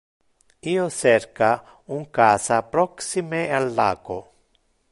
Io 0.69 0.85
cerca 0.95 1.49
un 1.97 2.01
casa 2.19 2.59
proxime 2.77 3.43
al 3.59 3.69
laco. 3.81 4.19